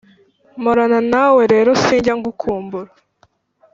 mporana 0.61 0.99
nawe 1.11 1.43
rero 1.53 1.69
sinjya 1.83 2.13
nkukumbura, 2.19 2.91